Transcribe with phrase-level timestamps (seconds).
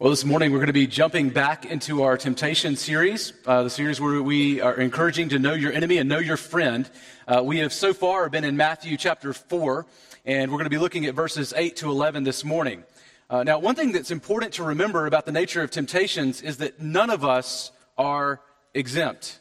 [0.00, 3.70] Well, this morning we're going to be jumping back into our temptation series, uh, the
[3.70, 6.88] series where we are encouraging to know your enemy and know your friend.
[7.26, 9.86] Uh, we have so far been in Matthew chapter 4,
[10.24, 12.84] and we're going to be looking at verses 8 to 11 this morning.
[13.28, 16.80] Uh, now, one thing that's important to remember about the nature of temptations is that
[16.80, 18.40] none of us are
[18.74, 19.40] exempt.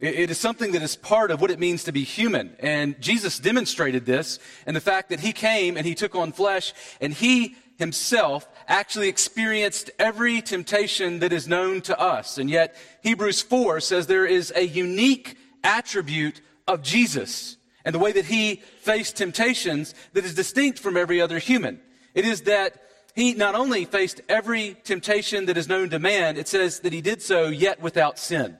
[0.00, 2.56] It, it is something that is part of what it means to be human.
[2.58, 6.72] And Jesus demonstrated this in the fact that he came and he took on flesh
[7.02, 12.38] and he himself actually experienced every temptation that is known to us.
[12.38, 18.12] And yet, Hebrews 4 says there is a unique attribute of Jesus and the way
[18.12, 21.80] that he faced temptations that is distinct from every other human.
[22.14, 22.80] It is that
[23.14, 27.00] he not only faced every temptation that is known to man, it says that he
[27.00, 28.58] did so yet without sin.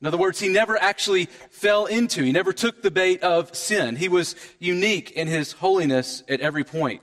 [0.00, 3.96] In other words, he never actually fell into, he never took the bait of sin.
[3.96, 7.02] He was unique in his holiness at every point.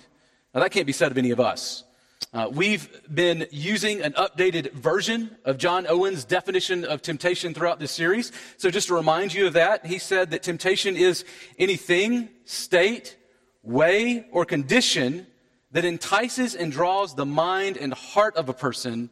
[0.54, 1.84] Now, that can't be said of any of us.
[2.34, 7.92] Uh, we've been using an updated version of John Owen's definition of temptation throughout this
[7.92, 8.32] series.
[8.58, 11.24] So, just to remind you of that, he said that temptation is
[11.58, 13.16] anything, state,
[13.64, 15.28] way, or condition
[15.72, 19.10] that entices and draws the mind and heart of a person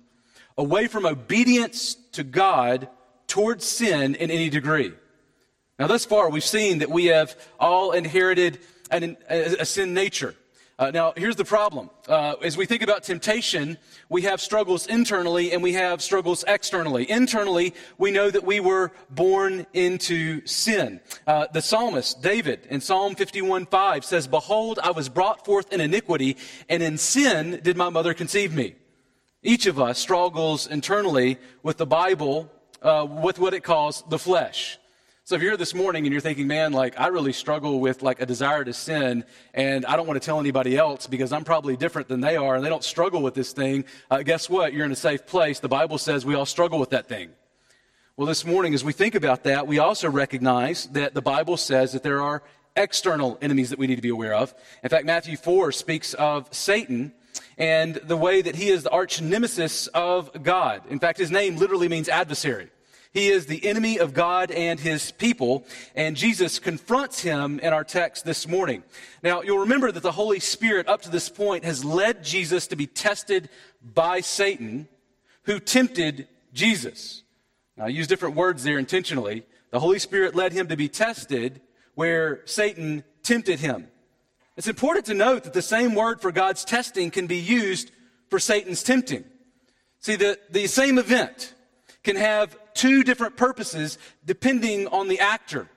[0.58, 2.88] away from obedience to God
[3.28, 4.92] towards sin in any degree.
[5.78, 8.60] Now, thus far, we've seen that we have all inherited
[8.90, 10.34] an, a, a sin nature.
[10.80, 11.90] Uh, now, here's the problem.
[12.08, 17.10] Uh, as we think about temptation, we have struggles internally and we have struggles externally.
[17.10, 21.00] Internally, we know that we were born into sin.
[21.26, 26.38] Uh, the psalmist, David, in Psalm 51:5 says, Behold, I was brought forth in iniquity,
[26.70, 28.76] and in sin did my mother conceive me.
[29.42, 32.52] Each of us struggles internally with the Bible,
[32.84, 34.78] uh, with what it calls the flesh.
[35.28, 38.22] So if you're this morning and you're thinking, man, like I really struggle with like
[38.22, 41.76] a desire to sin and I don't want to tell anybody else because I'm probably
[41.76, 44.72] different than they are and they don't struggle with this thing, uh, guess what?
[44.72, 45.60] You're in a safe place.
[45.60, 47.32] The Bible says we all struggle with that thing.
[48.16, 51.92] Well, this morning, as we think about that, we also recognize that the Bible says
[51.92, 52.42] that there are
[52.78, 54.56] external enemies that we need to be aware of.
[54.82, 57.12] In fact, Matthew 4 speaks of Satan
[57.58, 60.84] and the way that he is the arch nemesis of God.
[60.90, 62.70] In fact, his name literally means adversary.
[63.18, 67.84] He is the enemy of God and his people, and Jesus confronts him in our
[67.84, 68.84] text this morning.
[69.24, 72.76] Now, you'll remember that the Holy Spirit, up to this point, has led Jesus to
[72.76, 73.50] be tested
[73.82, 74.88] by Satan,
[75.46, 77.24] who tempted Jesus.
[77.76, 79.48] Now, I use different words there intentionally.
[79.72, 81.60] The Holy Spirit led him to be tested
[81.96, 83.88] where Satan tempted him.
[84.58, 87.90] It's important to note that the same word for God's testing can be used
[88.30, 89.24] for Satan's tempting.
[90.02, 91.56] See, the, the same event
[92.08, 95.68] can have two different purposes depending on the actor.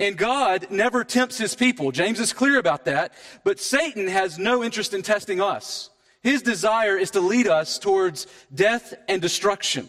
[0.00, 1.92] And God never tempts his people.
[1.92, 3.12] James is clear about that.
[3.44, 5.90] But Satan has no interest in testing us.
[6.22, 9.88] His desire is to lead us towards death and destruction.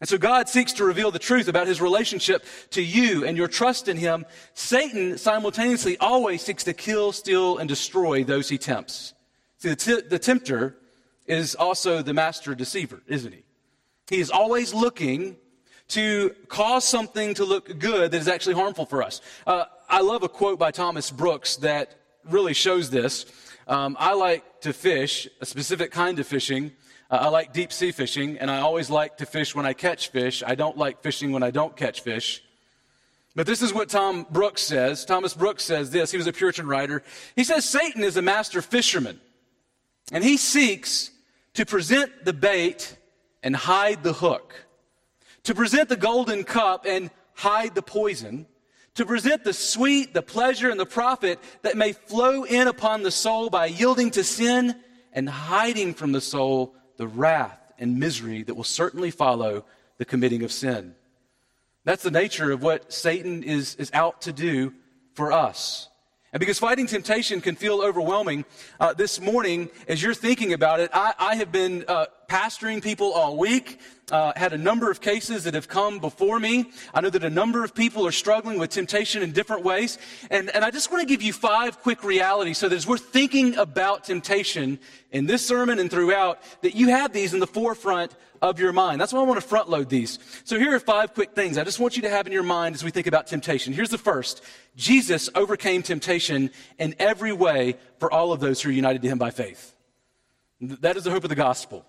[0.00, 3.46] And so God seeks to reveal the truth about his relationship to you and your
[3.46, 4.26] trust in him.
[4.54, 9.14] Satan simultaneously always seeks to kill, steal, and destroy those he tempts.
[9.58, 10.78] See, the, t- the tempter
[11.28, 13.44] is also the master deceiver, isn't he?
[14.08, 15.36] He is always looking
[15.88, 19.20] to cause something to look good that is actually harmful for us.
[19.46, 23.26] Uh, I love a quote by Thomas Brooks that really shows this.
[23.68, 26.72] Um, I like to fish, a specific kind of fishing.
[27.10, 30.08] Uh, I like deep sea fishing, and I always like to fish when I catch
[30.08, 30.42] fish.
[30.46, 32.42] I don't like fishing when I don't catch fish.
[33.34, 35.04] But this is what Tom Brooks says.
[35.04, 36.10] Thomas Brooks says this.
[36.10, 37.02] He was a Puritan writer.
[37.36, 39.20] He says Satan is a master fisherman,
[40.10, 41.10] and he seeks
[41.54, 42.96] to present the bait
[43.42, 44.54] and hide the hook
[45.44, 48.46] to present the golden cup and hide the poison,
[48.94, 53.10] to present the sweet, the pleasure, and the profit that may flow in upon the
[53.10, 54.76] soul by yielding to sin
[55.12, 59.64] and hiding from the soul the wrath and misery that will certainly follow
[59.98, 60.94] the committing of sin.
[61.84, 64.72] That's the nature of what Satan is, is out to do
[65.14, 65.88] for us.
[66.32, 68.46] And because fighting temptation can feel overwhelming,
[68.80, 73.12] uh, this morning, as you're thinking about it, I, I have been uh, pastoring people
[73.12, 73.78] all week
[74.10, 76.70] uh, had a number of cases that have come before me.
[76.94, 79.98] I know that a number of people are struggling with temptation in different ways.
[80.30, 82.96] And, and I just want to give you five quick realities so that as we're
[82.96, 84.78] thinking about temptation
[85.10, 88.98] in this sermon and throughout, that you have these in the forefront of your mind.
[88.98, 90.18] That's why I want to front load these.
[90.44, 92.74] So here are five quick things I just want you to have in your mind
[92.74, 93.74] as we think about temptation.
[93.74, 94.42] Here's the first.
[94.74, 99.18] Jesus overcame temptation in every way for all of those who are united to him
[99.18, 99.74] by faith.
[100.62, 101.84] That is the hope of the gospel.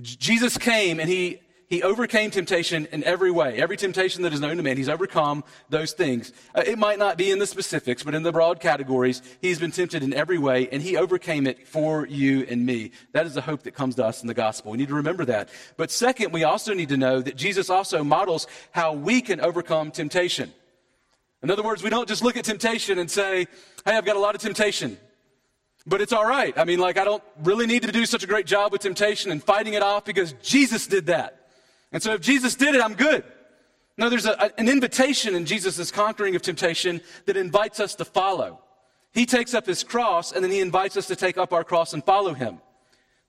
[0.00, 1.40] Jesus came and he,
[1.72, 3.56] He overcame temptation in every way.
[3.56, 6.30] Every temptation that is known to man, he's overcome those things.
[6.54, 9.70] Uh, it might not be in the specifics, but in the broad categories, he's been
[9.70, 12.90] tempted in every way, and he overcame it for you and me.
[13.12, 14.72] That is the hope that comes to us in the gospel.
[14.72, 15.48] We need to remember that.
[15.78, 19.90] But second, we also need to know that Jesus also models how we can overcome
[19.92, 20.52] temptation.
[21.42, 23.46] In other words, we don't just look at temptation and say,
[23.86, 24.98] hey, I've got a lot of temptation.
[25.86, 26.56] But it's all right.
[26.56, 29.30] I mean, like, I don't really need to do such a great job with temptation
[29.30, 31.48] and fighting it off because Jesus did that.
[31.90, 33.24] And so if Jesus did it, I'm good.
[33.98, 38.60] No, there's a, an invitation in Jesus' conquering of temptation that invites us to follow.
[39.12, 41.92] He takes up his cross and then he invites us to take up our cross
[41.92, 42.60] and follow him.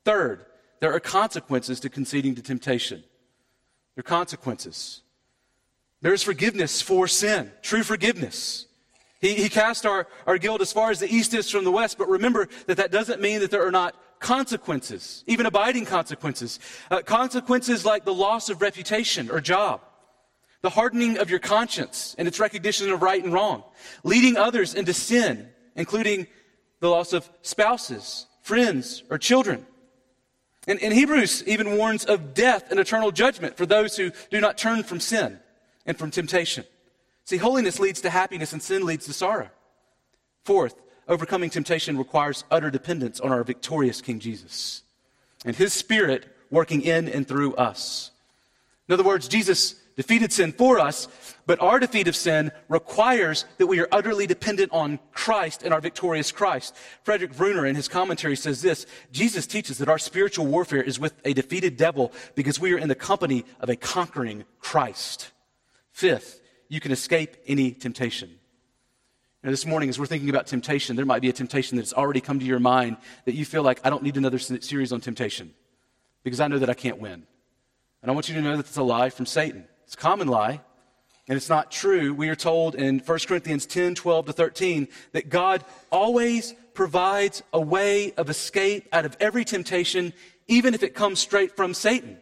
[0.05, 0.45] Third,
[0.79, 3.03] there are consequences to conceding to temptation.
[3.95, 5.01] There are consequences.
[6.01, 8.65] There is forgiveness for sin, true forgiveness.
[9.23, 11.97] He, he cast our, our guilt as far as the east is from the west,
[11.97, 16.59] but remember that that doesn't mean that there are not consequences, even abiding consequences.
[16.91, 19.79] Uh, consequences like the loss of reputation or job,
[20.61, 23.63] the hardening of your conscience and its recognition of right and wrong,
[24.03, 25.47] leading others into sin,
[25.77, 26.27] including
[26.81, 29.65] the loss of spouses, friends, or children.
[30.67, 34.57] And, and Hebrews even warns of death and eternal judgment for those who do not
[34.57, 35.39] turn from sin
[35.85, 36.65] and from temptation.
[37.25, 39.49] See, holiness leads to happiness and sin leads to sorrow.
[40.43, 40.75] Fourth,
[41.07, 44.83] overcoming temptation requires utter dependence on our victorious King Jesus
[45.45, 48.11] and his spirit working in and through us.
[48.87, 51.07] In other words, Jesus defeated sin for us,
[51.45, 55.81] but our defeat of sin requires that we are utterly dependent on Christ and our
[55.81, 56.75] victorious Christ.
[57.03, 61.13] Frederick Bruner in his commentary says this Jesus teaches that our spiritual warfare is with
[61.25, 65.31] a defeated devil because we are in the company of a conquering Christ.
[65.91, 66.41] Fifth,
[66.73, 68.39] you can escape any temptation.
[69.43, 72.19] Know, this morning, as we're thinking about temptation, there might be a temptation that's already
[72.19, 75.53] come to your mind that you feel like, I don't need another series on temptation
[76.23, 77.27] because I know that I can't win.
[78.01, 79.65] And I want you to know that it's a lie from Satan.
[79.83, 80.61] It's a common lie,
[81.27, 82.11] and it's not true.
[82.11, 87.61] We are told in 1 Corinthians 10 12 to 13 that God always provides a
[87.61, 90.11] way of escape out of every temptation,
[90.47, 92.17] even if it comes straight from Satan.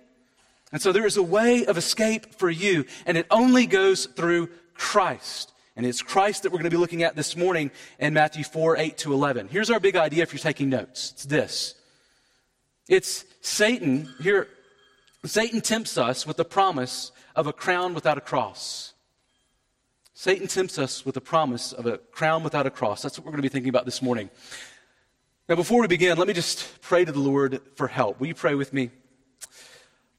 [0.71, 4.49] And so there is a way of escape for you, and it only goes through
[4.73, 5.51] Christ.
[5.75, 8.77] And it's Christ that we're going to be looking at this morning in Matthew 4
[8.77, 9.47] 8 to 11.
[9.49, 11.75] Here's our big idea if you're taking notes it's this
[12.87, 14.47] it's Satan, here,
[15.25, 18.93] Satan tempts us with the promise of a crown without a cross.
[20.13, 23.01] Satan tempts us with the promise of a crown without a cross.
[23.01, 24.29] That's what we're going to be thinking about this morning.
[25.49, 28.19] Now, before we begin, let me just pray to the Lord for help.
[28.19, 28.91] Will you pray with me?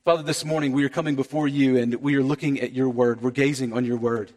[0.04, 3.22] Father, this morning we are coming before you and we are looking at your word.
[3.22, 4.32] We're gazing on your word.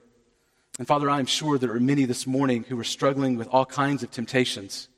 [0.77, 3.65] And Father, I am sure there are many this morning who are struggling with all
[3.65, 4.89] kinds of temptations.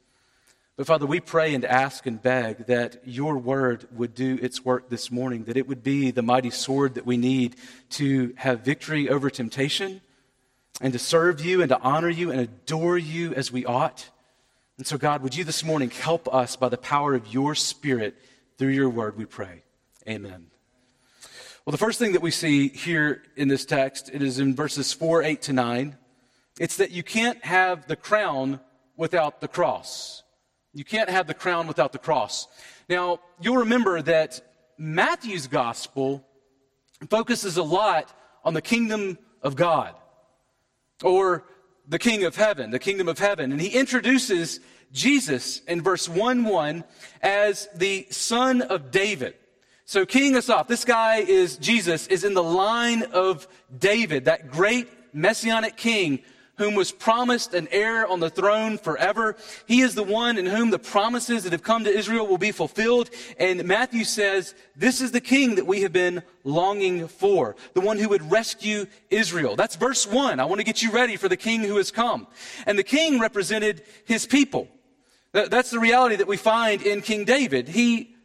[0.76, 4.90] But Father, we pray and ask and beg that your word would do its work
[4.90, 7.56] this morning, that it would be the mighty sword that we need
[7.92, 10.02] to have victory over temptation
[10.82, 14.10] and to serve you and to honor you and adore you as we ought.
[14.78, 18.18] And so, God, would you this morning help us by the power of your spirit
[18.58, 19.64] through your word, we pray.
[20.10, 20.48] Amen.
[21.68, 24.94] Well, the first thing that we see here in this text, it is in verses
[24.94, 25.98] 4, 8 to 9.
[26.62, 28.62] It's that you can't have the crown
[28.96, 30.24] without the cross.
[30.74, 32.48] You can't have the crown without the cross.
[32.88, 34.40] Now, you'll remember that
[34.78, 36.26] Matthew's gospel
[37.10, 39.94] focuses a lot on the kingdom of God
[41.04, 41.44] or
[41.86, 43.52] the king of heaven, the kingdom of heaven.
[43.52, 44.62] And he introduces
[44.94, 46.86] Jesus in verse 1 1
[47.22, 49.36] as the son of David.
[49.90, 53.48] So King Asaph, this guy is Jesus, is in the line of
[53.80, 56.20] David, that great messianic king
[56.58, 59.38] whom was promised an heir on the throne forever.
[59.66, 62.52] He is the one in whom the promises that have come to Israel will be
[62.52, 63.10] fulfilled.
[63.40, 67.98] And Matthew says, this is the king that we have been longing for, the one
[67.98, 69.56] who would rescue Israel.
[69.56, 70.42] That's verse one.
[70.42, 72.28] I want to get you ready for the king who has come.
[72.66, 74.68] And the king represented his people.
[75.32, 77.70] That's the reality that we find in King David.
[77.70, 78.17] He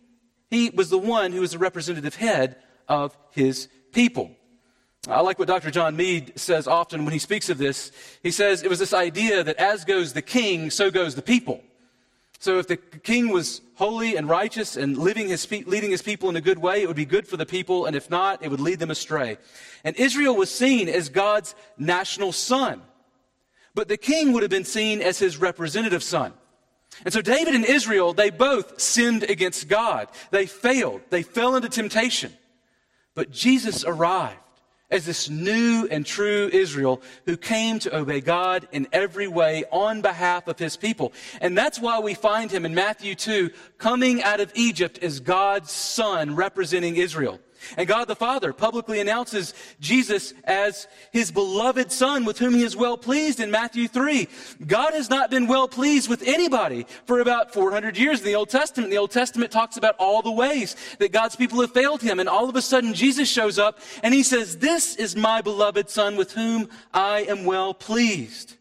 [0.52, 2.56] he was the one who was the representative head
[2.86, 4.30] of his people.
[5.08, 5.70] I like what Dr.
[5.70, 7.90] John Meade says often when he speaks of this.
[8.22, 11.62] He says it was this idea that as goes the king, so goes the people.
[12.38, 16.40] So if the king was holy and righteous and his, leading his people in a
[16.42, 18.78] good way, it would be good for the people, and if not, it would lead
[18.78, 19.38] them astray.
[19.84, 22.82] And Israel was seen as God's national son.
[23.74, 26.34] But the king would have been seen as his representative son.
[27.04, 30.08] And so David and Israel, they both sinned against God.
[30.30, 31.00] They failed.
[31.10, 32.32] They fell into temptation.
[33.14, 34.38] But Jesus arrived
[34.90, 40.02] as this new and true Israel who came to obey God in every way on
[40.02, 41.12] behalf of his people.
[41.40, 45.72] And that's why we find him in Matthew 2 coming out of Egypt as God's
[45.72, 47.40] son representing Israel.
[47.76, 52.76] And God the Father publicly announces Jesus as his beloved Son with whom he is
[52.76, 54.28] well pleased in Matthew 3.
[54.66, 58.50] God has not been well pleased with anybody for about 400 years in the Old
[58.50, 58.90] Testament.
[58.90, 62.20] The Old Testament talks about all the ways that God's people have failed him.
[62.20, 65.90] And all of a sudden, Jesus shows up and he says, This is my beloved
[65.90, 68.56] Son with whom I am well pleased.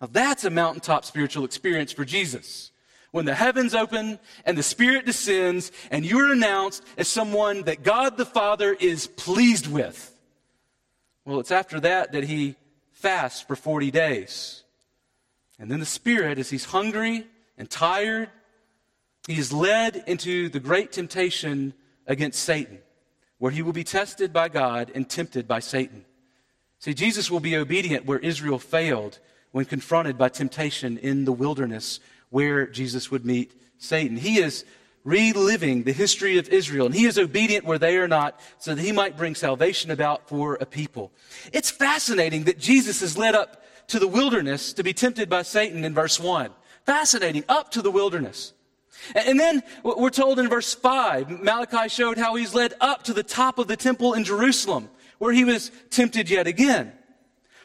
[0.00, 2.70] Now, that's a mountaintop spiritual experience for Jesus
[3.16, 8.18] when the heavens open and the Spirit descends and you're announced as someone that God
[8.18, 10.14] the Father is pleased with.
[11.24, 12.56] Well, it's after that that he
[12.92, 14.64] fasts for 40 days.
[15.58, 18.28] And then the Spirit, as he's hungry and tired,
[19.26, 21.72] he is led into the great temptation
[22.06, 22.80] against Satan,
[23.38, 26.04] where he will be tested by God and tempted by Satan.
[26.80, 29.20] See, Jesus will be obedient where Israel failed
[29.52, 31.98] when confronted by temptation in the wilderness
[32.30, 34.16] where Jesus would meet Satan.
[34.16, 34.64] He is
[35.04, 38.82] reliving the history of Israel, and he is obedient where they are not, so that
[38.82, 41.12] he might bring salvation about for a people.
[41.52, 45.84] It's fascinating that Jesus is led up to the wilderness to be tempted by Satan
[45.84, 46.50] in verse 1.
[46.84, 48.52] Fascinating, up to the wilderness.
[49.14, 53.22] And then we're told in verse 5, Malachi showed how he's led up to the
[53.22, 56.92] top of the temple in Jerusalem, where he was tempted yet again.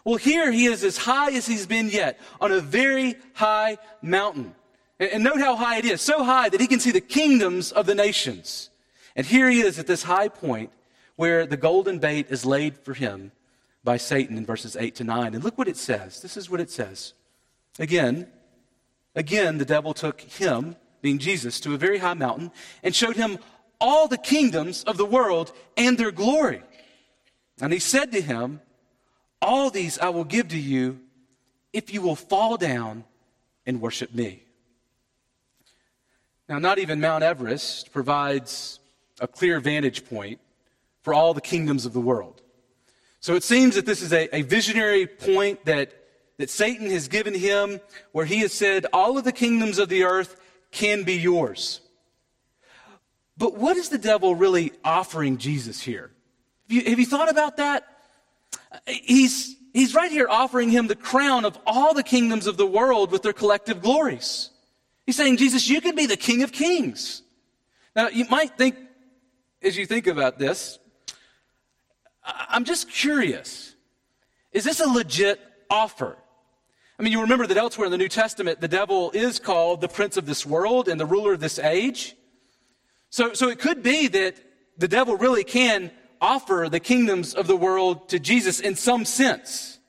[0.03, 4.55] Well, here he is as high as he's been yet, on a very high mountain.
[4.99, 7.85] And note how high it is, so high that he can see the kingdoms of
[7.85, 8.69] the nations.
[9.15, 10.71] And here he is at this high point
[11.15, 13.31] where the golden bait is laid for him
[13.83, 15.33] by Satan in verses 8 to 9.
[15.33, 16.21] And look what it says.
[16.21, 17.13] This is what it says.
[17.79, 18.27] Again,
[19.15, 22.51] again, the devil took him, being Jesus, to a very high mountain
[22.83, 23.39] and showed him
[23.79, 26.61] all the kingdoms of the world and their glory.
[27.59, 28.61] And he said to him,
[29.41, 30.99] all these I will give to you
[31.73, 33.03] if you will fall down
[33.65, 34.43] and worship me.
[36.49, 38.79] Now, not even Mount Everest provides
[39.19, 40.39] a clear vantage point
[41.01, 42.41] for all the kingdoms of the world.
[43.19, 45.93] So it seems that this is a, a visionary point that,
[46.37, 47.79] that Satan has given him
[48.11, 50.35] where he has said, All of the kingdoms of the earth
[50.71, 51.81] can be yours.
[53.37, 56.11] But what is the devil really offering Jesus here?
[56.67, 57.90] Have you, have you thought about that?
[58.87, 63.11] He's, he's right here offering him the crown of all the kingdoms of the world
[63.11, 64.49] with their collective glories.
[65.05, 67.23] He's saying, Jesus, you can be the King of Kings.
[67.95, 68.75] Now, you might think,
[69.61, 70.79] as you think about this,
[72.23, 73.75] I'm just curious.
[74.51, 76.17] Is this a legit offer?
[76.99, 79.87] I mean, you remember that elsewhere in the New Testament, the devil is called the
[79.87, 82.15] prince of this world and the ruler of this age.
[83.09, 84.35] So, so it could be that
[84.77, 89.79] the devil really can offer the kingdoms of the world to Jesus in some sense.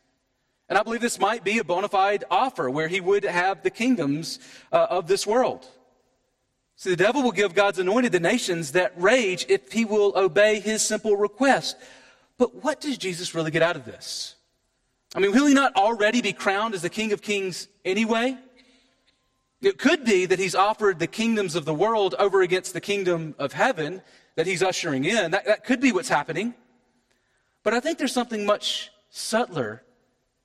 [0.68, 3.70] And I believe this might be a bona fide offer where he would have the
[3.70, 4.38] kingdoms
[4.72, 5.66] uh, of this world.
[6.76, 10.60] See, the devil will give God's anointed the nations that rage if he will obey
[10.60, 11.76] his simple request.
[12.38, 14.34] But what does Jesus really get out of this?
[15.14, 18.36] I mean, will he not already be crowned as the King of Kings anyway?
[19.60, 23.34] It could be that he's offered the kingdoms of the world over against the kingdom
[23.38, 24.02] of heaven,
[24.36, 25.30] that he's ushering in.
[25.32, 26.54] That, that could be what's happening.
[27.62, 29.82] But I think there's something much subtler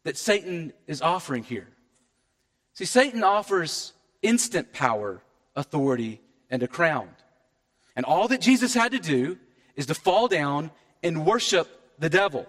[0.03, 1.67] that Satan is offering here.
[2.73, 5.21] See, Satan offers instant power,
[5.55, 7.09] authority, and a crown.
[7.95, 9.37] And all that Jesus had to do
[9.75, 11.67] is to fall down and worship
[11.97, 12.45] the devil.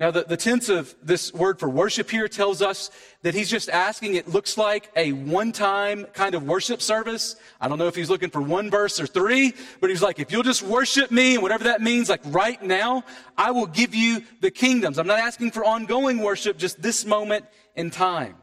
[0.00, 2.90] Now, the, the tense of this word for worship here tells us
[3.20, 7.36] that he's just asking, it looks like a one time kind of worship service.
[7.60, 10.32] I don't know if he's looking for one verse or three, but he's like, if
[10.32, 13.04] you'll just worship me and whatever that means, like right now,
[13.36, 14.98] I will give you the kingdoms.
[14.98, 17.44] I'm not asking for ongoing worship, just this moment
[17.76, 18.36] in time.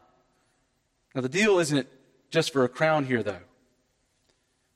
[1.12, 1.88] Now, the deal isn't
[2.30, 3.40] just for a crown here, though.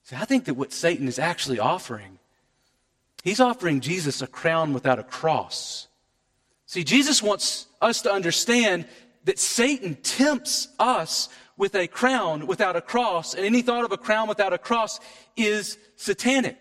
[0.02, 2.18] See, I think that what Satan is actually offering,
[3.22, 5.86] he's offering Jesus a crown without a cross.
[6.72, 8.86] See, Jesus wants us to understand
[9.24, 13.98] that Satan tempts us with a crown without a cross, and any thought of a
[13.98, 14.98] crown without a cross
[15.36, 16.56] is satanic.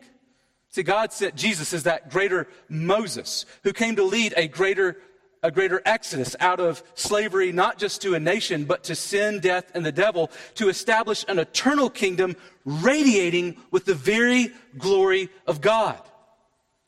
[0.68, 4.98] See, God sent Jesus as that greater Moses who came to lead a greater,
[5.44, 9.72] a greater exodus out of slavery, not just to a nation, but to sin, death,
[9.74, 16.01] and the devil, to establish an eternal kingdom radiating with the very glory of God.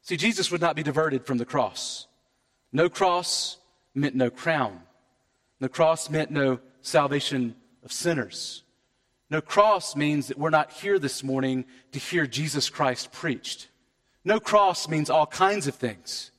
[0.02, 2.08] See, Jesus would not be diverted from the cross.
[2.74, 3.58] No cross
[3.94, 4.82] meant no crown.
[5.60, 8.64] No cross meant no salvation of sinners.
[9.30, 13.70] No cross means that we're not here this morning to hear Jesus Christ preached.
[14.26, 16.32] No cross means all kinds of things.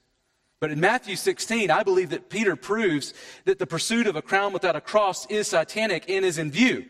[0.61, 3.15] But in Matthew 16, I believe that Peter proves
[3.45, 6.87] that the pursuit of a crown without a cross is satanic and is in view.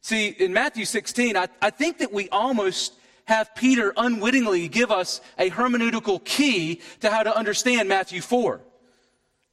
[0.00, 2.94] See, in Matthew 16, I, I think that we almost
[3.26, 8.60] have Peter unwittingly give us a hermeneutical key to how to understand Matthew 4.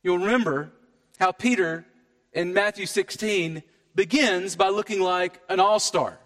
[0.02, 0.72] You'll remember
[1.20, 1.86] how Peter
[2.34, 3.64] in Matthew 16
[3.96, 6.20] begins by looking like an all star.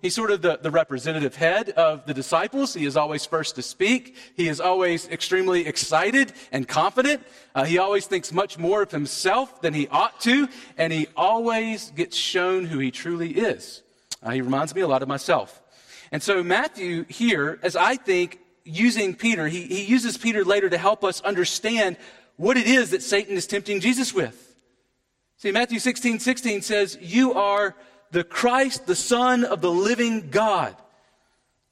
[0.00, 2.72] He's sort of the, the representative head of the disciples.
[2.72, 4.16] He is always first to speak.
[4.36, 7.24] He is always extremely excited and confident.
[7.52, 11.90] Uh, he always thinks much more of himself than he ought to, and he always
[11.90, 13.82] gets shown who he truly is.
[14.22, 15.60] Uh, he reminds me a lot of myself.
[16.10, 20.78] And so, Matthew here, as I think, using Peter, he, he uses Peter later to
[20.78, 21.96] help us understand
[22.36, 24.56] what it is that Satan is tempting Jesus with.
[25.36, 27.76] See, Matthew 16, 16 says, You are
[28.10, 30.74] the Christ, the Son of the living God.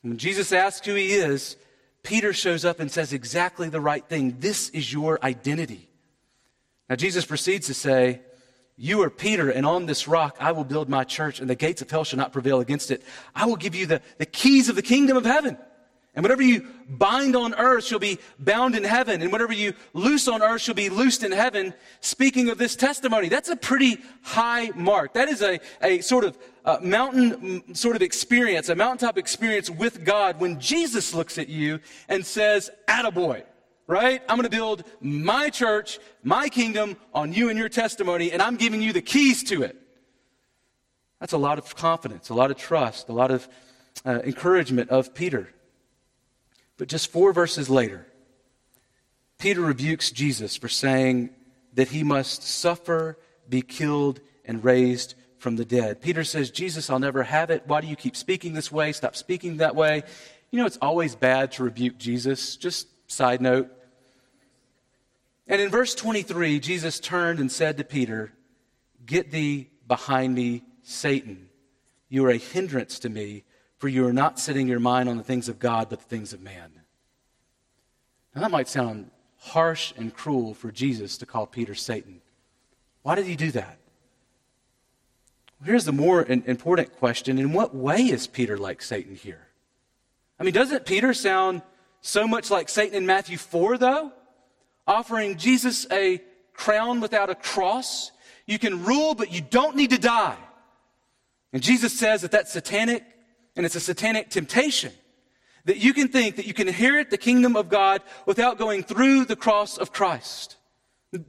[0.02, 1.57] When Jesus asks who he is,
[2.02, 4.37] Peter shows up and says exactly the right thing.
[4.38, 5.88] This is your identity.
[6.88, 8.21] Now, Jesus proceeds to say,
[8.78, 11.80] You are Peter, and on this rock I will build my church, and the gates
[11.80, 13.02] of hell shall not prevail against it.
[13.35, 15.56] I will give you the, the keys of the kingdom of heaven.
[16.14, 19.21] And whatever you bind on earth shall be bound in heaven.
[19.21, 21.75] And whatever you loose on earth shall be loosed in heaven.
[22.00, 25.12] Speaking of this testimony, that's a pretty high mark.
[25.12, 30.04] That is a, a sort of uh, mountain sort of experience, a mountaintop experience with
[30.04, 33.42] God when Jesus looks at you and says, attaboy,
[33.87, 34.23] right?
[34.28, 38.57] I'm going to build my church, my kingdom on you and your testimony, and I'm
[38.57, 39.76] giving you the keys to it.
[41.21, 43.49] That's a lot of confidence, a lot of trust, a lot of
[44.05, 45.49] uh, encouragement of Peter.
[46.76, 48.07] But just four verses later,
[49.38, 51.31] Peter rebukes Jesus for saying
[51.75, 56.00] that he must suffer, be killed, and raised from the dead.
[56.00, 57.62] Peter says, Jesus, I'll never have it.
[57.66, 58.93] Why do you keep speaking this way?
[58.93, 60.02] Stop speaking that way.
[60.50, 62.57] You know, it's always bad to rebuke Jesus.
[62.57, 63.70] Just side note.
[65.46, 68.32] And in verse 23, Jesus turned and said to Peter,
[69.04, 71.48] Get thee behind me, Satan.
[72.08, 73.44] You are a hindrance to me
[73.78, 76.32] for you are not setting your mind on the things of God, but the things
[76.32, 76.72] of man.
[78.34, 82.20] Now, that might sound harsh and cruel for Jesus to call Peter Satan.
[83.02, 83.78] Why did he do that?
[85.64, 89.46] Here's the more important question In what way is Peter like Satan here?
[90.38, 91.62] I mean, doesn't Peter sound
[92.06, 94.12] so much like Satan in Matthew 4, though?
[94.86, 96.22] Offering Jesus a
[96.54, 98.12] crown without a cross.
[98.46, 100.38] You can rule, but you don't need to die.
[101.52, 103.04] And Jesus says that that's satanic
[103.57, 104.92] and it's a satanic temptation
[105.64, 109.24] that you can think that you can inherit the kingdom of God without going through
[109.24, 110.57] the cross of Christ.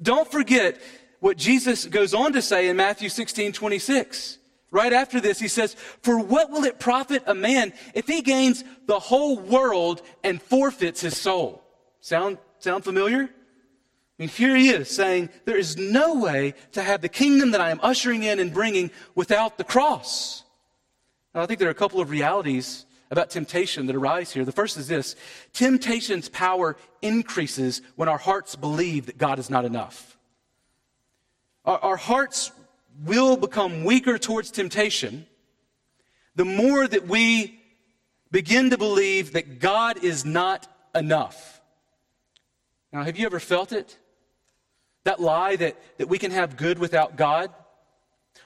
[0.02, 0.80] Don't forget
[1.19, 4.38] what Jesus goes on to say in Matthew 16, 26.
[4.69, 8.63] Right after this, he says, For what will it profit a man if he gains
[8.86, 11.63] the whole world and forfeits his soul?
[12.01, 13.23] Sound, sound familiar?
[13.23, 17.62] I mean, here he is saying, There is no way to have the kingdom that
[17.62, 20.43] I am ushering in and bringing without the cross.
[21.34, 24.43] Now, I think there are a couple of realities about temptation that arise here.
[24.43, 25.15] The first is this
[25.53, 30.17] temptation's power increases when our hearts believe that God is not enough.
[31.63, 32.51] Our, our hearts
[33.03, 35.25] will become weaker towards temptation
[36.38, 37.60] the more that we
[38.29, 41.60] begin to believe that God is not enough.
[42.93, 43.97] Now, have you ever felt it?
[45.03, 47.51] That lie that, that we can have good without God?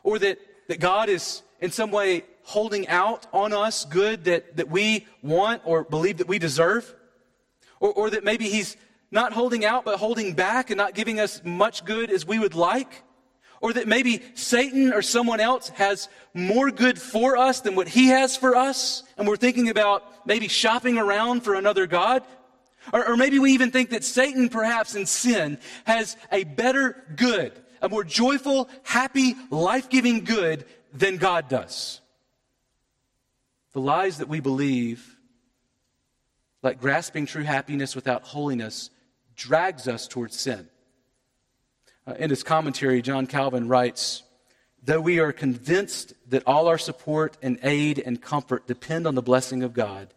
[0.03, 4.69] Or that, that God is in some way holding out on us good that, that
[4.69, 6.95] we want or believe that we deserve?
[7.81, 8.77] Or, or that maybe He's
[9.11, 12.55] not holding out, but holding back and not giving us much good as we would
[12.55, 13.03] like?
[13.61, 18.07] Or that maybe Satan or someone else has more good for us than what he
[18.07, 22.23] has for us, and we're thinking about maybe shopping around for another God?
[22.91, 27.53] Or, or maybe we even think that Satan, perhaps in sin, has a better good,
[27.81, 32.01] a more joyful, happy, life giving good than God does.
[33.73, 35.17] The lies that we believe,
[36.63, 38.89] like grasping true happiness without holiness,
[39.35, 40.67] drags us towards sin.
[42.11, 44.23] Uh, in his commentary, John Calvin writes,
[44.83, 49.21] Though we are convinced that all our support and aid and comfort depend on the
[49.21, 50.13] blessing of God,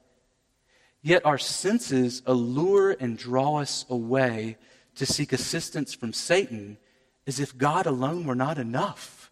[1.03, 4.57] yet our senses allure and draw us away
[4.97, 6.79] to seek assistance from Satan
[7.27, 9.31] as if God alone were not enough.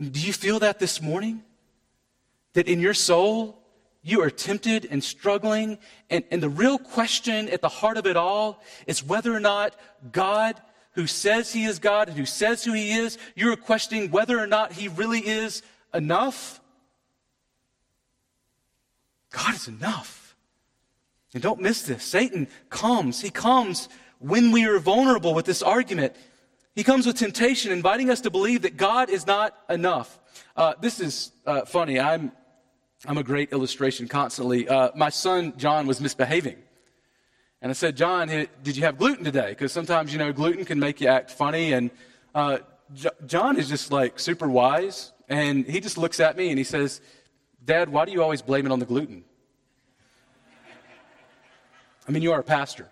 [0.00, 1.42] Do you feel that this morning?
[2.54, 3.58] That in your soul,
[4.04, 5.78] you are tempted and struggling,
[6.10, 9.74] and, and the real question at the heart of it all is whether or not
[10.12, 10.60] God,
[10.92, 14.46] who says he is God and who says who he is, you're questioning whether or
[14.46, 15.62] not he really is
[15.94, 16.60] enough.
[19.30, 20.36] God is enough.
[21.32, 22.04] And don't miss this.
[22.04, 23.22] Satan comes.
[23.22, 23.88] He comes
[24.18, 26.14] when we are vulnerable with this argument.
[26.74, 30.20] He comes with temptation, inviting us to believe that God is not enough.
[30.54, 31.98] Uh, this is uh, funny.
[31.98, 32.32] I'm
[33.06, 34.66] I'm a great illustration constantly.
[34.66, 36.56] Uh, my son, John, was misbehaving.
[37.60, 39.50] And I said, John, did you have gluten today?
[39.50, 41.72] Because sometimes, you know, gluten can make you act funny.
[41.72, 41.90] And
[42.34, 42.58] uh,
[42.94, 45.12] J- John is just like super wise.
[45.28, 47.00] And he just looks at me and he says,
[47.64, 49.24] Dad, why do you always blame it on the gluten?
[52.06, 52.88] I mean, you are a pastor.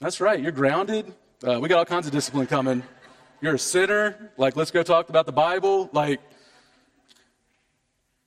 [0.00, 1.14] That's right, you're grounded.
[1.46, 2.82] Uh, we got all kinds of discipline coming.
[3.40, 4.32] You're a sinner.
[4.36, 5.88] Like, let's go talk about the Bible.
[5.92, 6.20] Like,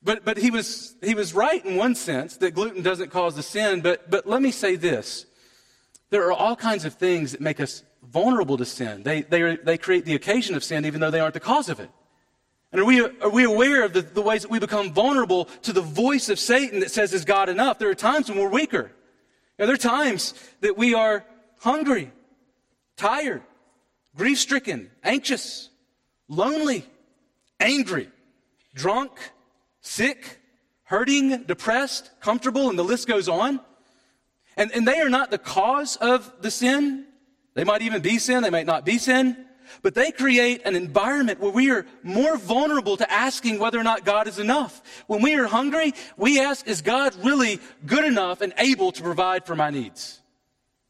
[0.06, 3.44] but, but he, was, he was right in one sense that gluten doesn't cause the
[3.44, 3.82] sin.
[3.82, 5.26] But, but let me say this
[6.12, 9.02] there are all kinds of things that make us vulnerable to sin.
[9.02, 11.70] They, they, are, they create the occasion of sin, even though they aren't the cause
[11.70, 11.90] of it.
[12.72, 15.74] And are we, are we aware of the, the ways that we become vulnerable to
[15.74, 17.80] the voice of Satan that says, Is God enough?
[17.80, 18.92] There are times when we're weaker.
[19.58, 21.26] there are times that we are
[21.60, 22.12] hungry,
[22.96, 23.42] tired,
[24.16, 25.70] grief stricken, anxious,
[26.28, 26.86] lonely,
[27.60, 28.10] angry,
[28.76, 29.12] drunk,
[29.86, 30.40] sick,
[30.84, 33.60] hurting, depressed, comfortable, and the list goes on.
[34.58, 37.06] And, and they are not the cause of the sin.
[37.54, 39.38] They might even be sin, they might not be sin.
[39.82, 44.06] But they create an environment where we are more vulnerable to asking whether or not
[44.06, 44.82] God is enough.
[45.08, 49.46] When we are hungry, we ask, is God really good enough and able to provide
[49.46, 50.22] for my needs?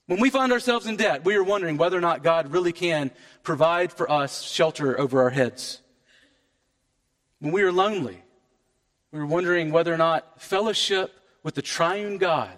[0.07, 3.11] When we find ourselves in debt, we are wondering whether or not God really can
[3.43, 5.81] provide for us shelter over our heads.
[7.39, 8.21] When we are lonely,
[9.15, 12.57] we're wondering whether or not fellowship with the triune God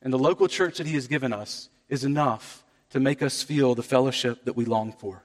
[0.00, 3.74] and the local church that He has given us is enough to make us feel
[3.74, 5.24] the fellowship that we long for.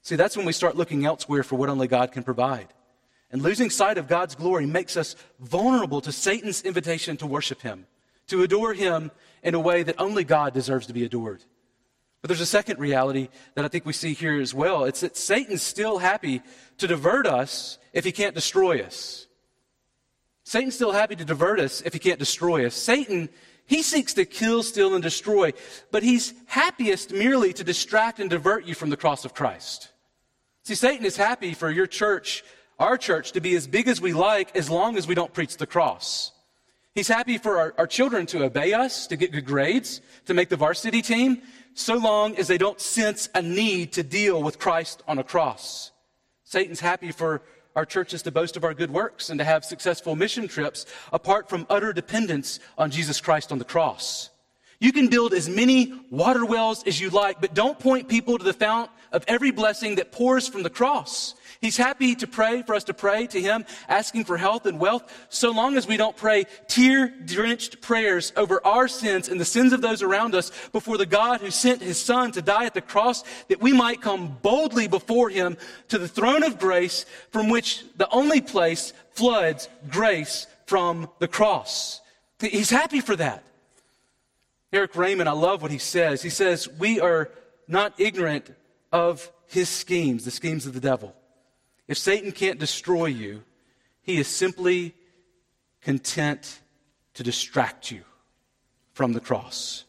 [0.00, 2.68] See, that's when we start looking elsewhere for what only God can provide.
[3.30, 7.86] And losing sight of God's glory makes us vulnerable to Satan's invitation to worship Him,
[8.28, 9.10] to adore Him
[9.42, 11.42] in a way that only God deserves to be adored.
[12.22, 14.84] But there's a second reality that I think we see here as well.
[14.84, 16.40] It's that Satan's still happy
[16.78, 19.25] to divert us if he can't destroy us.
[20.46, 22.74] Satan's still happy to divert us if he can't destroy us.
[22.76, 23.28] Satan,
[23.66, 25.52] he seeks to kill, steal, and destroy,
[25.90, 29.90] but he's happiest merely to distract and divert you from the cross of Christ.
[30.62, 32.44] See, Satan is happy for your church,
[32.78, 35.56] our church, to be as big as we like as long as we don't preach
[35.56, 36.30] the cross.
[36.94, 40.48] He's happy for our, our children to obey us, to get good grades, to make
[40.48, 41.42] the varsity team,
[41.74, 45.90] so long as they don't sense a need to deal with Christ on a cross.
[46.44, 47.42] Satan's happy for
[47.76, 51.48] our churches to boast of our good works and to have successful mission trips apart
[51.48, 54.30] from utter dependence on Jesus Christ on the cross.
[54.80, 58.44] You can build as many water wells as you like, but don't point people to
[58.44, 61.35] the fount of every blessing that pours from the cross.
[61.60, 65.26] He's happy to pray for us to pray to Him, asking for health and wealth,
[65.28, 69.72] so long as we don't pray tear drenched prayers over our sins and the sins
[69.72, 72.80] of those around us before the God who sent His Son to die at the
[72.80, 75.56] cross, that we might come boldly before Him
[75.88, 82.00] to the throne of grace from which the only place floods grace from the cross.
[82.40, 83.44] He's happy for that.
[84.72, 86.22] Erik Raymond, I love what he says.
[86.22, 87.30] He says, We are
[87.66, 88.54] not ignorant
[88.92, 91.14] of his schemes, the schemes of the devil.
[91.88, 93.42] If Satan can't destroy you,
[94.02, 94.94] he is simply
[95.80, 96.60] content
[97.14, 98.02] to distract you
[98.92, 99.84] from the cross.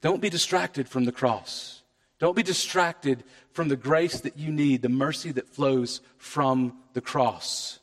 [0.00, 1.82] Don't be distracted from the cross.
[2.18, 7.00] Don't be distracted from the grace that you need, the mercy that flows from the
[7.00, 7.78] cross.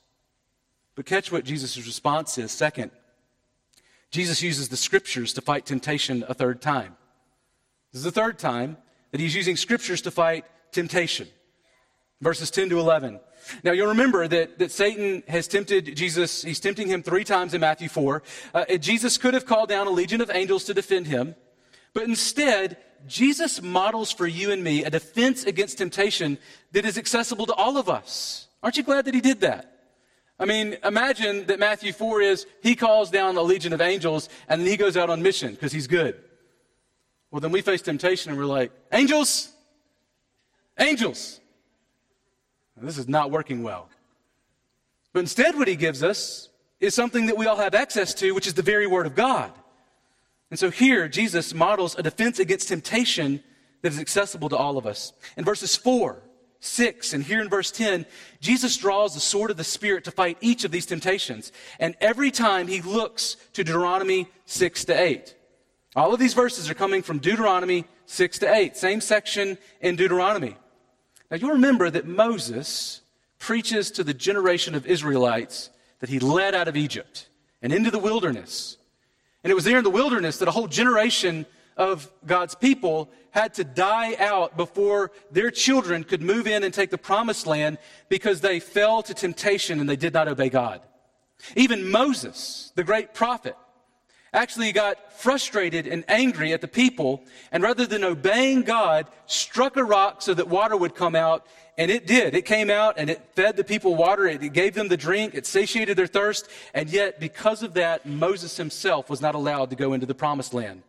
[0.95, 2.51] But catch what Jesus' response is.
[2.51, 2.91] Second,
[4.11, 6.95] Jesus uses the scriptures to fight temptation a third time.
[7.91, 8.77] This is the third time
[9.11, 11.27] that he's using scriptures to fight temptation
[12.21, 13.19] verses 10 to 11.
[13.63, 16.41] Now, you'll remember that, that Satan has tempted Jesus.
[16.41, 18.23] He's tempting him three times in Matthew 4.
[18.53, 21.35] Uh, Jesus could have called down a legion of angels to defend him,
[21.93, 26.37] but instead, Jesus models for you and me a defense against temptation
[26.71, 28.47] that is accessible to all of us.
[28.63, 29.71] Aren't you glad that he did that?
[30.39, 34.61] I mean, imagine that Matthew 4 is he calls down a legion of angels and
[34.61, 36.21] then he goes out on mission because he's good.
[37.31, 39.51] Well, then we face temptation and we're like, angels,
[40.79, 41.39] angels.
[42.77, 43.89] This is not working well.
[45.13, 48.47] But instead, what he gives us is something that we all have access to, which
[48.47, 49.51] is the very word of God.
[50.49, 53.41] And so here, Jesus models a defense against temptation
[53.81, 55.13] that is accessible to all of us.
[55.37, 56.21] In verses 4,
[56.59, 58.05] 6, and here in verse 10,
[58.41, 61.51] Jesus draws the sword of the Spirit to fight each of these temptations.
[61.79, 65.35] And every time he looks to Deuteronomy 6 to 8.
[65.95, 70.57] All of these verses are coming from Deuteronomy 6 to 8, same section in Deuteronomy.
[71.29, 73.01] Now, you'll remember that Moses
[73.39, 77.27] preaches to the generation of Israelites that he led out of Egypt
[77.61, 78.77] and into the wilderness.
[79.43, 81.45] And it was there in the wilderness that a whole generation
[81.77, 86.89] of God's people had to die out before their children could move in and take
[86.89, 90.81] the promised land because they fell to temptation and they did not obey God.
[91.55, 93.57] Even Moses, the great prophet,
[94.33, 99.83] actually got frustrated and angry at the people, and rather than obeying God, struck a
[99.83, 101.45] rock so that water would come out,
[101.77, 102.35] and it did.
[102.35, 105.45] It came out and it fed the people water, it gave them the drink, it
[105.45, 109.93] satiated their thirst, and yet, because of that, Moses himself was not allowed to go
[109.93, 110.83] into the promised land.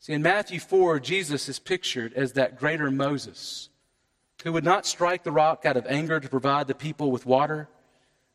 [0.00, 3.68] See, in Matthew 4, Jesus is pictured as that greater Moses
[4.42, 7.68] who would not strike the rock out of anger to provide the people with water,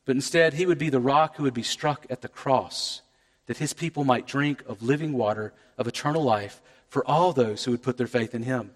[0.05, 3.01] but instead he would be the rock who would be struck at the cross
[3.47, 7.71] that his people might drink of living water of eternal life for all those who
[7.71, 8.71] would put their faith in him.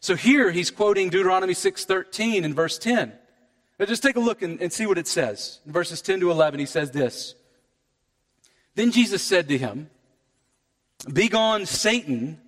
[0.00, 3.12] So here he's quoting Deuteronomy 6:13 in verse 10.
[3.78, 5.60] Now just take a look and, and see what it says.
[5.66, 7.34] In verses 10 to 11 he says this.
[8.74, 9.90] Then Jesus said to him,
[11.12, 12.40] Begone, Satan,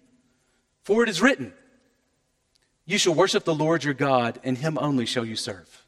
[0.83, 1.53] for it is written,
[2.87, 5.85] You shall worship the Lord your God, and him only shall you serve.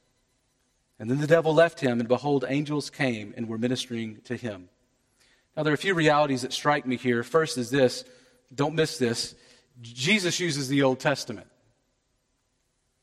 [0.99, 4.71] And then the devil left him, and behold, angels came and were ministering to him.
[5.57, 7.23] Now, there are a few realities that strike me here.
[7.23, 8.05] First is this
[8.55, 9.35] don't miss this.
[9.81, 11.47] Jesus uses the Old Testament.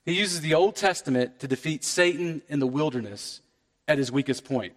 [0.05, 3.41] He uses the Old Testament to defeat Satan in the wilderness
[3.87, 4.73] at his weakest point.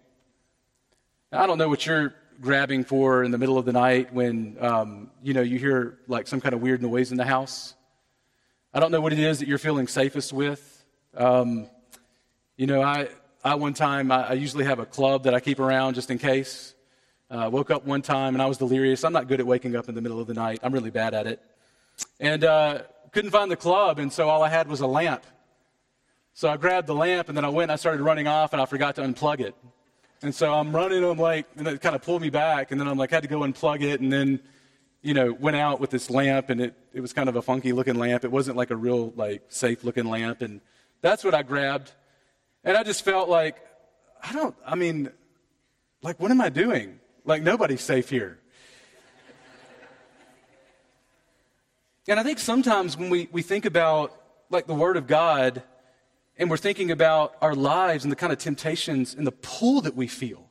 [1.32, 4.56] Now, I don't know what you're grabbing for in the middle of the night when
[4.60, 7.74] um, you know you hear like some kind of weird noise in the house.
[8.72, 10.84] I don't know what it is that you're feeling safest with.
[11.16, 11.68] Um,
[12.56, 13.08] you know, I
[13.42, 16.18] I one time I, I usually have a club that I keep around just in
[16.18, 16.74] case.
[17.30, 19.02] Uh, woke up one time and I was delirious.
[19.02, 20.60] I'm not good at waking up in the middle of the night.
[20.62, 21.42] I'm really bad at it.
[22.20, 22.82] And uh,
[23.12, 25.24] couldn't find the club, and so all I had was a lamp.
[26.34, 28.60] So I grabbed the lamp, and then I went and I started running off, and
[28.60, 29.54] I forgot to unplug it.
[30.22, 32.88] And so I'm running, I'm like, and it kind of pulled me back, and then
[32.88, 34.40] I'm like, had to go unplug it, and then,
[35.02, 37.72] you know, went out with this lamp, and it, it was kind of a funky
[37.72, 38.24] looking lamp.
[38.24, 40.60] It wasn't like a real, like, safe looking lamp, and
[41.00, 41.92] that's what I grabbed.
[42.64, 43.56] And I just felt like,
[44.22, 45.10] I don't, I mean,
[46.02, 46.98] like, what am I doing?
[47.24, 48.38] Like, nobody's safe here.
[52.06, 54.14] and I think sometimes when we, we think about,
[54.50, 55.62] like, the Word of God,
[56.36, 59.96] and we're thinking about our lives and the kind of temptations and the pull that
[59.96, 60.50] we feel,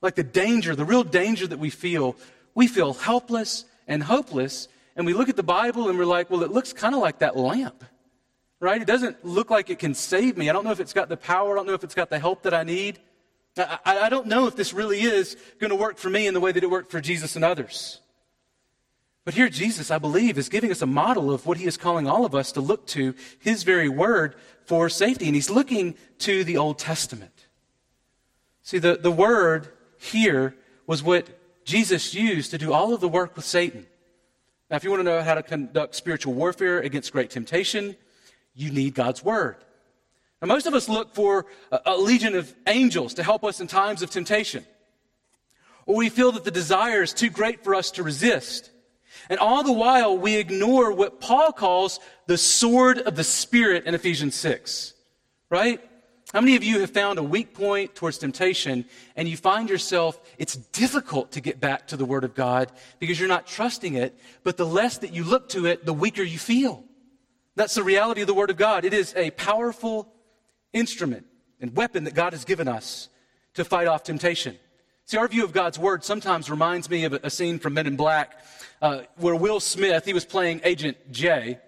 [0.00, 2.16] like the danger, the real danger that we feel,
[2.54, 4.66] we feel helpless and hopeless.
[4.96, 7.20] And we look at the Bible and we're like, well, it looks kind of like
[7.20, 7.84] that lamp,
[8.58, 8.82] right?
[8.82, 10.50] It doesn't look like it can save me.
[10.50, 11.52] I don't know if it's got the power.
[11.52, 12.98] I don't know if it's got the help that I need.
[13.56, 16.40] I, I don't know if this really is going to work for me in the
[16.40, 18.00] way that it worked for Jesus and others.
[19.24, 22.08] But here, Jesus, I believe, is giving us a model of what he is calling
[22.08, 24.34] all of us to look to his very word
[24.64, 25.26] for safety.
[25.26, 27.46] And he's looking to the Old Testament.
[28.62, 31.28] See, the, the word here was what
[31.64, 33.86] Jesus used to do all of the work with Satan.
[34.70, 37.94] Now, if you want to know how to conduct spiritual warfare against great temptation,
[38.54, 39.56] you need God's word.
[40.42, 43.68] Now, most of us look for a, a legion of angels to help us in
[43.68, 44.66] times of temptation.
[45.86, 48.70] Or we feel that the desire is too great for us to resist.
[49.30, 53.94] And all the while, we ignore what Paul calls the sword of the Spirit in
[53.94, 54.94] Ephesians 6.
[55.48, 55.80] Right?
[56.32, 60.18] How many of you have found a weak point towards temptation and you find yourself,
[60.38, 64.18] it's difficult to get back to the Word of God because you're not trusting it,
[64.42, 66.84] but the less that you look to it, the weaker you feel.
[67.54, 68.84] That's the reality of the Word of God.
[68.84, 70.11] It is a powerful
[70.72, 71.26] instrument
[71.60, 73.08] and weapon that God has given us
[73.54, 74.56] to fight off temptation.
[75.04, 77.96] See, our view of God's word sometimes reminds me of a, scene from Men in
[77.96, 78.44] Black
[78.80, 81.58] uh, where Will Smith, he was playing Agent J,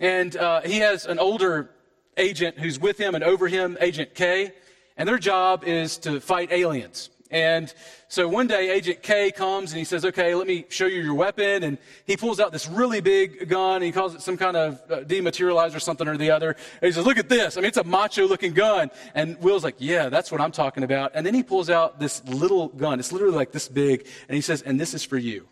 [0.00, 1.70] and uh, he has an older
[2.16, 4.52] agent who's with him and over him, Agent K,
[4.96, 7.10] and their job is to fight aliens.
[7.30, 7.72] And
[8.08, 11.14] so one day, Agent K comes and he says, Okay, let me show you your
[11.14, 11.62] weapon.
[11.62, 13.76] And he pulls out this really big gun.
[13.76, 16.50] and he calls it some kind of uh, dematerializer, something or the other.
[16.50, 17.56] And he says, Look at this.
[17.56, 18.90] I mean, it's a macho looking gun.
[19.14, 21.12] And Will's like, Yeah, that's what I'm talking about.
[21.14, 22.98] And then he pulls out this little gun.
[22.98, 24.06] It's literally like this big.
[24.28, 25.46] And he says, And this is for you.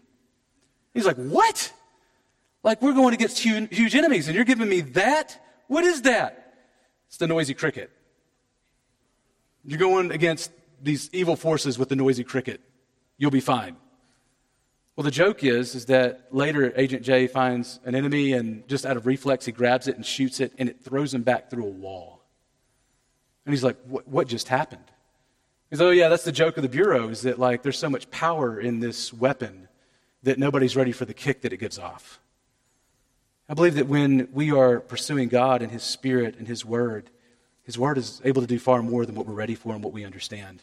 [0.95, 1.73] He's like, What?
[2.65, 5.41] Like, we're going against huge, huge enemies, and you're giving me that?
[5.69, 6.57] What is that?
[7.07, 7.91] It's the noisy cricket.
[9.65, 10.51] You're going against
[10.83, 12.61] these evil forces with the noisy cricket.
[13.17, 13.77] You'll be fine.
[14.97, 18.97] Well, the joke is, is that later Agent J finds an enemy and just out
[18.97, 21.71] of reflex, he grabs it and shoots it and it throws him back through a
[21.71, 22.25] wall.
[23.47, 24.85] And he's like, what, what just happened?
[25.71, 27.89] He's like, oh yeah, that's the joke of the Bureau is that like there's so
[27.89, 29.69] much power in this weapon
[30.25, 32.21] that nobody's ready for the kick that it gives off.
[33.49, 37.11] I believe that when we are pursuing God and His Spirit and His Word,
[37.69, 39.93] His Word is able to do far more than what we're ready for and what
[39.93, 40.63] we understand.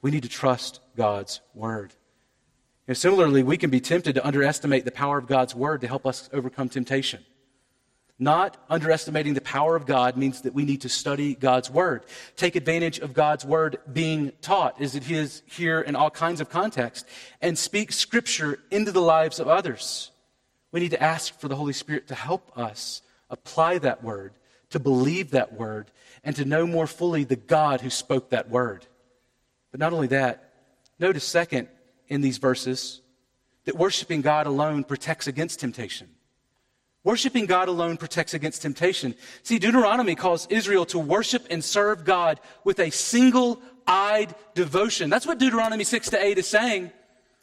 [0.00, 1.92] We need to trust God's word.
[2.86, 6.06] Know, similarly, we can be tempted to underestimate the power of God's word to help
[6.06, 7.24] us overcome temptation.
[8.20, 12.04] Not underestimating the power of God means that we need to study God's Word.
[12.36, 16.48] Take advantage of God's Word being taught, as it is here in all kinds of
[16.48, 17.10] contexts,
[17.42, 20.12] and speak Scripture into the lives of others.
[20.70, 24.34] We need to ask for the Holy Spirit to help us apply that Word,
[24.70, 25.90] to believe that Word,
[26.24, 28.86] and to know more fully the God who spoke that Word.
[29.70, 30.52] But not only that,
[30.98, 31.68] notice, second,
[32.08, 33.00] in these verses,
[33.64, 36.08] that worshiping God alone protects against temptation.
[37.04, 39.14] Worshiping God alone protects against temptation.
[39.44, 45.08] See, Deuteronomy calls Israel to worship and serve God with a single eyed devotion.
[45.08, 46.90] That's what Deuteronomy 6 to 8 is saying.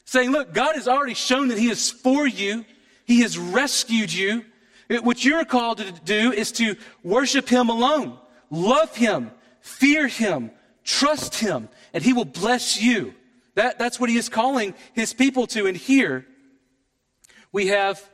[0.03, 2.65] Saying, look, God has already shown that He is for you,
[3.05, 4.43] He has rescued you.
[4.89, 8.17] What you're called to do is to worship Him alone,
[8.49, 10.51] love Him, fear Him,
[10.83, 13.13] trust Him, and He will bless you.
[13.55, 15.67] That, that's what He is calling His people to.
[15.67, 16.25] And here
[17.51, 18.09] we have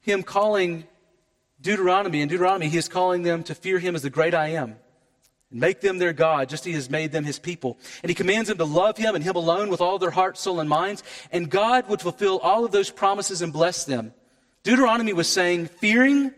[0.00, 0.84] him calling
[1.60, 4.76] Deuteronomy, in Deuteronomy, he is calling them to fear him as the great I am
[5.50, 7.78] and make them their God, just as he has made them his people.
[8.02, 10.60] And he commands them to love him and him alone with all their heart, soul,
[10.60, 11.02] and minds.
[11.32, 14.14] And God would fulfill all of those promises and bless them.
[14.62, 16.32] Deuteronomy was saying, fearing,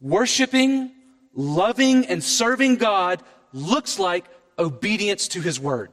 [0.00, 0.92] worshiping,
[1.34, 4.24] loving, and serving God looks like
[4.58, 5.90] obedience to his word.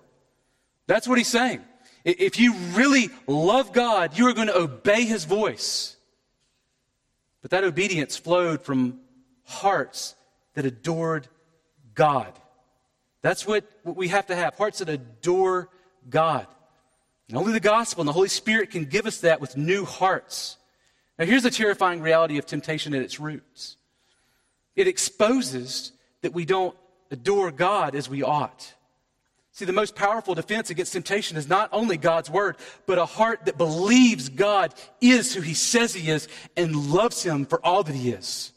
[0.88, 1.62] That's what he's saying.
[2.04, 5.96] If you really love God, you are going to obey his voice.
[7.42, 9.00] But that obedience flowed from
[9.44, 10.16] hearts
[10.54, 11.28] that adored
[11.94, 12.34] God.
[13.22, 15.70] That's what, what we have to have hearts that adore
[16.10, 16.48] God.
[17.30, 20.58] And only the gospel and the Holy Spirit can give us that with new hearts.
[21.22, 23.78] Now, here's the terrifying reality of temptation at its roots
[24.76, 25.92] it exposes
[26.24, 26.76] that we don't
[27.12, 28.74] adore God as we ought.
[29.52, 32.56] See, the most powerful defense against temptation is not only God's word,
[32.88, 37.46] but a heart that believes God is who he says he is and loves him
[37.46, 38.52] for all that he is.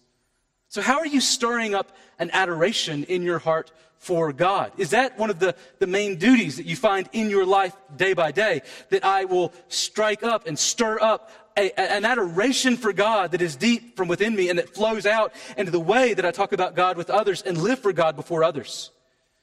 [0.71, 4.73] So, how are you stirring up an adoration in your heart for God?
[4.79, 8.15] Is that one of the, the main duties that you find in your life day
[8.15, 8.63] by day?
[8.89, 13.57] That I will strike up and stir up a, an adoration for God that is
[13.57, 16.75] deep from within me and that flows out into the way that I talk about
[16.75, 18.91] God with others and live for God before others.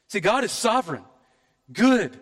[0.08, 1.04] See, God is sovereign
[1.72, 2.20] good,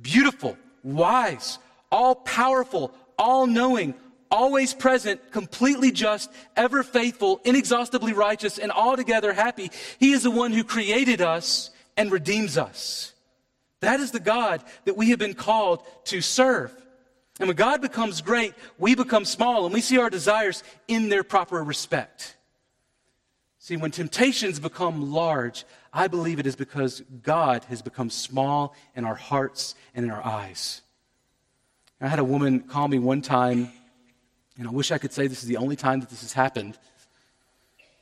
[0.00, 1.58] beautiful, wise,
[1.90, 3.94] all powerful, all knowing,
[4.30, 9.70] always present, completely just, ever faithful, inexhaustibly righteous, and altogether happy.
[9.98, 13.12] He is the one who created us and redeems us.
[13.80, 16.72] That is the God that we have been called to serve.
[17.38, 21.22] And when God becomes great, we become small and we see our desires in their
[21.22, 22.36] proper respect.
[23.58, 29.04] See, when temptations become large, I believe it is because God has become small in
[29.04, 30.82] our hearts and in our eyes.
[32.00, 33.72] I had a woman call me one time,
[34.58, 36.78] and I wish I could say this is the only time that this has happened,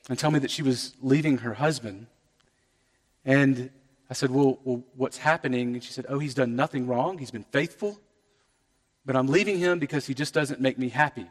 [0.08, 2.08] and tell me that she was leaving her husband.
[3.24, 3.70] And
[4.10, 5.74] I said, well, well, what's happening?
[5.74, 7.18] And she said, Oh, he's done nothing wrong.
[7.18, 7.98] He's been faithful.
[9.04, 11.26] But I'm leaving him because he just doesn't make me happy.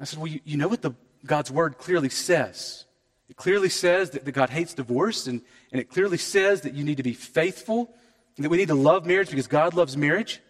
[0.00, 0.92] I said, Well, you, you know what the,
[1.24, 2.84] God's word clearly says.
[3.28, 6.84] It clearly says that, that God hates divorce, and, and it clearly says that you
[6.84, 7.94] need to be faithful,
[8.36, 10.40] and that we need to love marriage because God loves marriage.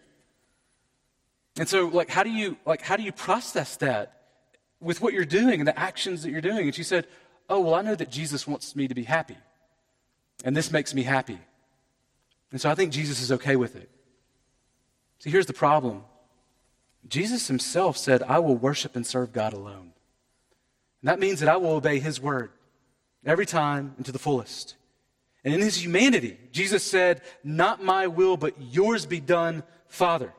[1.57, 4.21] And so, like, how do you like how do you process that
[4.79, 6.65] with what you're doing and the actions that you're doing?
[6.65, 7.07] And she said,
[7.49, 9.37] Oh, well, I know that Jesus wants me to be happy.
[10.43, 11.39] And this makes me happy.
[12.51, 13.89] And so I think Jesus is okay with it.
[15.23, 16.03] See, here's the problem.
[17.07, 19.93] Jesus himself said, I will worship and serve God alone.
[21.01, 22.51] And that means that I will obey his word
[23.25, 24.75] every time and to the fullest.
[25.45, 30.33] And in his humanity, Jesus said, Not my will, but yours be done, Father.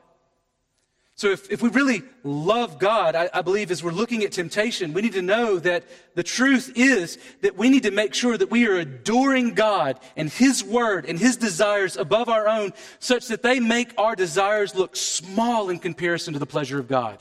[1.17, 4.91] So if, if we really love God, I, I, believe as we're looking at temptation,
[4.91, 8.51] we need to know that the truth is that we need to make sure that
[8.51, 13.43] we are adoring God and His Word and His desires above our own, such that
[13.43, 17.19] they make our desires look small in comparison to the pleasure of God.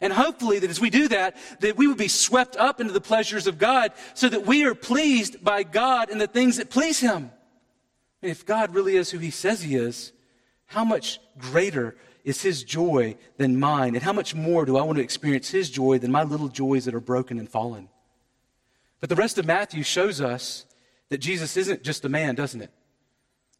[0.00, 3.02] And hopefully that as we do that, that we will be swept up into the
[3.02, 7.00] pleasures of God so that we are pleased by God and the things that please
[7.00, 7.30] Him.
[8.22, 10.12] And if God really is who He says He is,
[10.64, 13.94] how much greater is His joy than mine?
[13.94, 16.84] And how much more do I want to experience His joy than my little joys
[16.84, 17.88] that are broken and fallen?
[19.00, 20.66] But the rest of Matthew shows us
[21.08, 22.70] that Jesus isn't just a man, doesn't it?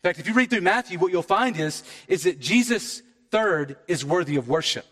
[0.03, 3.77] In fact, if you read through Matthew, what you'll find is, is that Jesus, third,
[3.87, 4.87] is worthy of worship.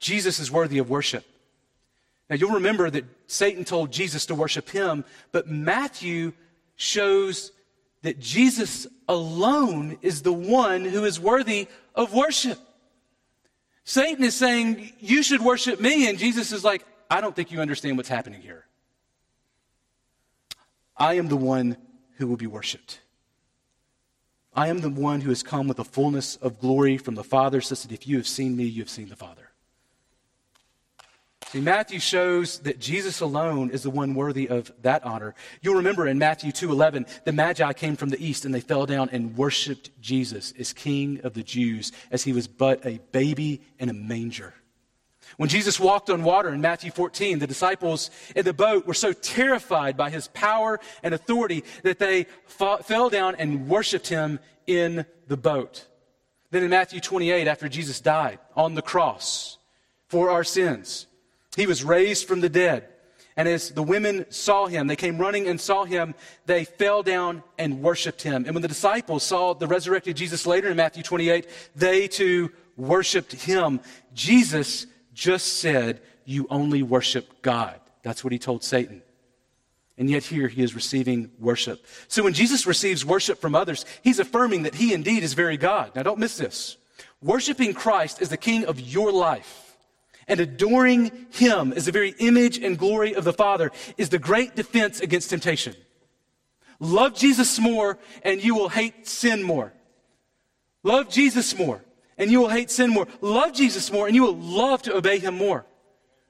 [0.00, 1.24] Jesus is worthy of worship.
[2.28, 6.32] Now, you'll remember that Satan told Jesus to worship him, but Matthew
[6.76, 7.52] shows
[8.02, 12.58] that Jesus alone is the one who is worthy of worship.
[13.84, 16.08] Satan is saying, You should worship me.
[16.08, 18.66] And Jesus is like, I don't think you understand what's happening here.
[20.96, 21.76] I am the one
[22.16, 23.00] who will be worshiped.
[24.54, 27.60] I am the one who has come with the fullness of glory from the Father,
[27.60, 29.49] such that if you have seen me, you have seen the Father.
[31.50, 35.34] See, Matthew shows that Jesus alone is the one worthy of that honor.
[35.60, 39.08] You'll remember in Matthew 2:11, the Magi came from the east and they fell down
[39.10, 43.88] and worshiped Jesus as King of the Jews, as he was but a baby in
[43.88, 44.54] a manger.
[45.38, 49.12] When Jesus walked on water in Matthew 14, the disciples in the boat were so
[49.12, 54.38] terrified by his power and authority that they fell down and worshiped him
[54.68, 55.88] in the boat.
[56.52, 59.58] Then in Matthew 28, after Jesus died on the cross
[60.06, 61.08] for our sins,
[61.56, 62.86] he was raised from the dead.
[63.36, 66.14] And as the women saw him, they came running and saw him,
[66.46, 68.44] they fell down and worshiped him.
[68.44, 73.32] And when the disciples saw the resurrected Jesus later in Matthew 28, they too worshiped
[73.32, 73.80] him.
[74.12, 77.80] Jesus just said, You only worship God.
[78.02, 79.02] That's what he told Satan.
[79.96, 81.86] And yet here he is receiving worship.
[82.08, 85.94] So when Jesus receives worship from others, he's affirming that he indeed is very God.
[85.94, 86.78] Now don't miss this.
[87.22, 89.69] Worshiping Christ as the king of your life
[90.30, 94.54] and adoring Him as the very image and glory of the Father is the great
[94.54, 95.74] defense against temptation.
[96.78, 99.72] Love Jesus more and you will hate sin more.
[100.82, 101.82] Love Jesus more
[102.16, 103.08] and you will hate sin more.
[103.20, 105.66] Love Jesus more and you will love to obey Him more.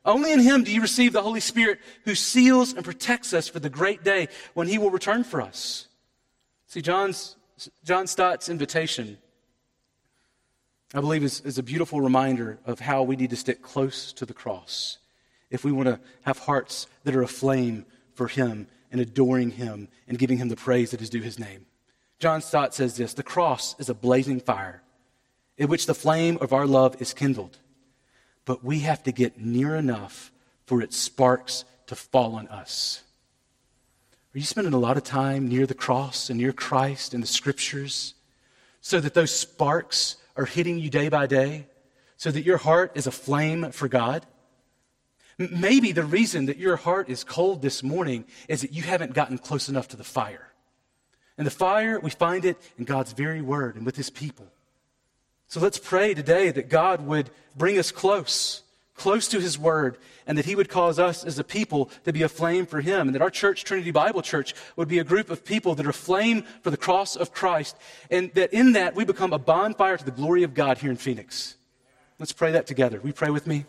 [0.05, 3.61] Only in Him do you receive the Holy Spirit who seals and protects us for
[3.61, 5.89] the great day when He will return for us.
[6.67, 7.37] See, John's,
[7.85, 9.19] John Stott's invitation
[10.93, 14.27] I believe is, is a beautiful reminder of how we need to stick close to
[14.27, 14.99] the cross
[15.49, 20.19] if we want to have hearts that are aflame for Him and adoring Him and
[20.19, 21.67] giving Him the praise that is due His name.
[22.19, 24.83] John Stott says this The cross is a blazing fire
[25.57, 27.59] in which the flame of our love is kindled,
[28.45, 30.33] but we have to get near enough
[30.67, 33.03] for its sparks to fall on us.
[34.35, 37.29] Are you spending a lot of time near the cross and near Christ and the
[37.29, 38.15] scriptures
[38.81, 41.67] so that those sparks are hitting you day by day
[42.17, 44.27] so that your heart is aflame for God?
[45.39, 49.39] Maybe the reason that your heart is cold this morning is that you haven't gotten
[49.39, 50.53] close enough to the fire.
[51.39, 54.47] And the fire, we find it in God's very word and with his people.
[55.47, 58.63] So let's pray today that God would bring us close
[59.01, 59.97] close to His Word,
[60.27, 63.15] and that He would cause us as a people to be aflame for Him, and
[63.15, 66.45] that our church, Trinity Bible Church, would be a group of people that are aflame
[66.63, 67.77] for the cross of Christ,
[68.11, 70.99] and that in that we become a bonfire to the glory of God here in
[70.99, 71.57] Phoenix.
[72.19, 73.01] Let's pray that together.
[73.03, 73.65] We pray with me?